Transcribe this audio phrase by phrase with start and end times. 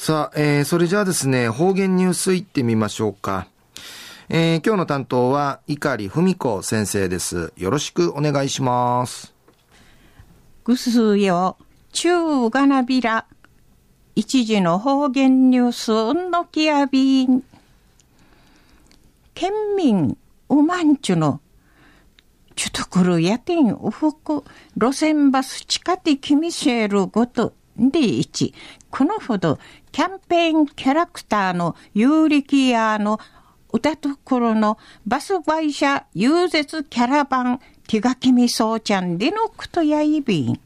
[0.00, 3.48] さあ、えー、それじゃあですね、方言ニュースいってみましょうか。
[4.28, 7.52] えー、今日の担当は、碇文子先生です。
[7.56, 9.34] よろしくお願いします。
[10.62, 11.56] ぐすよ、
[11.90, 13.26] 中がなびら。
[14.14, 17.42] 一時の方言ニュース、うんのきやびん。
[19.34, 20.16] 県民、
[20.48, 21.40] うまんちゅの、
[22.54, 24.44] ちゅとくるやてんうふく、
[24.76, 28.54] 路線バス地下的ミシェルごと、で一、
[28.90, 29.58] このほど、
[29.92, 33.20] キャンペーンキャラクターの有力屋の
[33.72, 40.60] 歌ところのバス会社融絶キャラバン手書きみそうちゃんでのくとやいびん。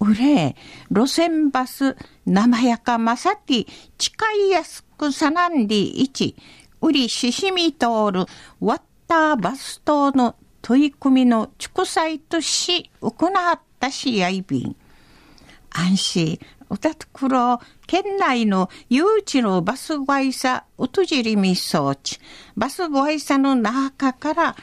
[0.00, 0.56] うれ、
[0.90, 1.96] 路線バス
[2.26, 3.66] 生やかまさて
[3.96, 6.34] 近いやすくさなんでいち、
[6.80, 8.26] うりししみ通る
[8.60, 14.76] ワッターバス島の取り組みの祝祭とし行ったしやいびん。
[15.78, 22.18] 安心、歌とくろ、県内の誘致のバス会社、うとじりみ装置、
[22.56, 24.56] バス会社の中から、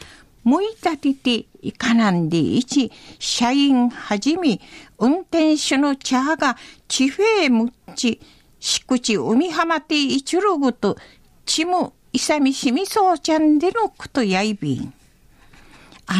[0.43, 4.59] もいたてていかなんでいち、社員はじめ、
[4.99, 8.19] 運転手の茶が地平むっち、
[8.59, 10.97] 敷地海浜ていちろぐと、
[11.45, 14.93] ちむいさみしみそうちゃんでのことやいびん。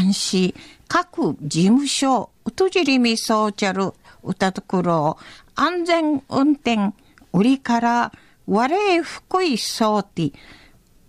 [0.05, 0.53] 安心、
[0.87, 3.91] 各事務所、うとじりみそうちゃる、
[4.23, 5.17] 歌ところ、
[5.55, 6.93] 安全運転、
[7.33, 8.11] 売りから
[8.45, 10.31] 我へ福いそうて、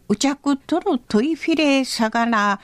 [0.09, 2.59] うちゃくとるトイフィレさがな、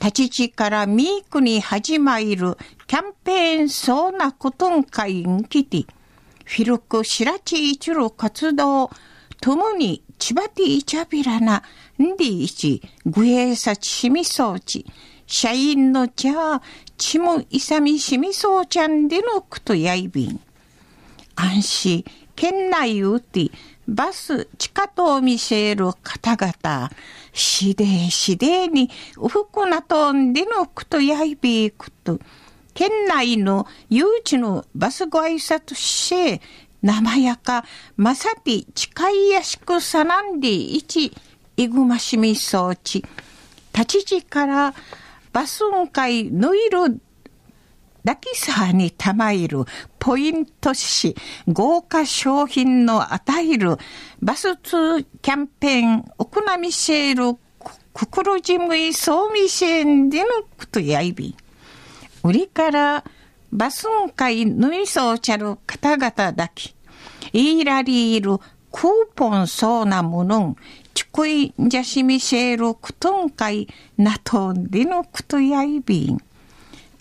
[0.00, 2.56] 立ち地からミークに始まる
[2.88, 5.86] キャンペーンそうなことんかいんきて、
[6.44, 8.90] フィルクしらちいちる活動、
[9.40, 11.62] ともにちばていちゃびらな、
[12.02, 14.86] んでいち、ぐえさちしみそうち、
[15.26, 16.60] 社員のちゃ、
[16.96, 20.40] ちもいさみしみそうちゃんでのくとやいびん。
[21.34, 22.04] 安心、
[22.36, 23.50] 県内うて、
[23.88, 26.90] バス、地下と見せる方々、
[27.32, 32.20] しでしでに、うふくなとんでのくとやいびくと、
[32.74, 36.40] 県内の誘致のバスご挨拶して、
[36.82, 37.64] 生やか、
[37.96, 41.12] まさて近いやしくさなんでいち、
[41.56, 43.04] いぐましみそうち、
[43.72, 44.74] 立ち地から
[45.32, 47.00] バスン会のいる
[48.04, 49.64] ラキサーにたまいる
[49.98, 51.14] ポイントし、
[51.46, 53.76] 豪華商品の与える
[54.20, 57.38] バスツキャンペーン、おくなみシェール、
[57.94, 60.26] くくるじむいそうみせんでの
[60.56, 61.36] くとやいび。
[62.24, 63.04] 売りから
[63.52, 66.74] バスン会ぬいそうちゃる方々だけ、
[67.32, 68.38] いいらりいる
[68.72, 70.56] クーポンそうなものん、
[70.94, 76.18] チクイジャシミシェールクトンカイナトンディノクトヤイビン。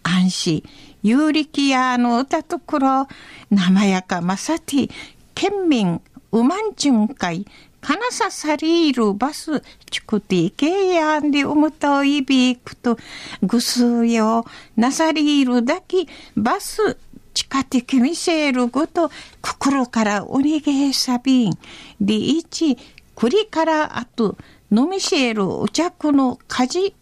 [0.04, 0.64] ア安心、
[1.04, 3.08] ユーリキヤーの歌ところ、
[3.50, 4.90] 生やかまさて、
[5.36, 7.46] 県ン、ウマンチュンカイ、
[7.82, 12.98] カナササリールバス、チクティケイヤンディウムトイビクと、
[13.44, 14.46] グスヨ、
[14.78, 19.10] ナサリールダキ、バスチ、地下ケミシェールごと、
[19.42, 21.54] 心からおにサビさびん。
[22.02, 22.78] イチ、
[23.16, 24.38] 栗からあと、
[24.72, 26.96] 飲みせるお着の家事、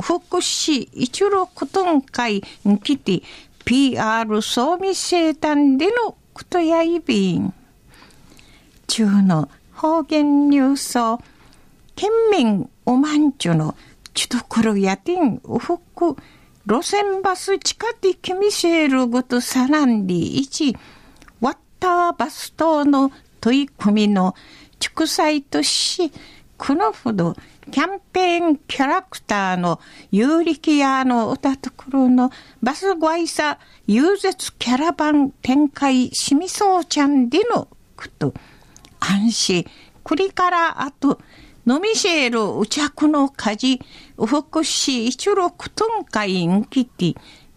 [0.00, 3.22] 福祉一六ト会に来て、
[3.64, 7.52] PR 総味生誕でのことやいびん。
[8.86, 11.20] 中の方言ニュースを、
[11.96, 13.74] 県民おまんちゅの
[14.14, 16.16] ちところやてんおふく、
[16.66, 20.76] 路線バス地下的ミシェルごとさらんりいち、
[21.40, 23.10] ワッターバス島の
[23.40, 24.34] 取り組みの
[24.80, 26.12] 祝祭とし、
[26.56, 27.36] このほど
[27.70, 32.30] キャンペーンキャラクターの有力屋の歌ところの
[32.62, 38.34] バスご挨拶融絶キャラバン展開しみそうちゃんでのこと、
[39.00, 39.66] 安心、
[40.04, 41.20] 栗からあと、
[41.66, 43.80] 飲みシェールうちゃくの家事、
[44.16, 47.14] 福祉一六トン会んきて、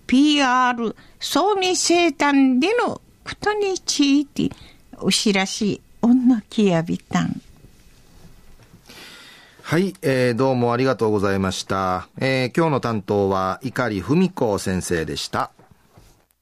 [0.08, 4.50] PR 総味生誕でのことについて、
[4.98, 5.82] お知らし、
[6.30, 7.42] のきやびたん？
[9.64, 12.08] はい、えー、どうもありがとうございました。
[12.20, 15.50] えー、今日の担当は、碇文子先生でした。